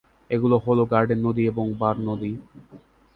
[0.31, 2.31] এগুলো হল গার্ডেন নদী এবং বার নদী।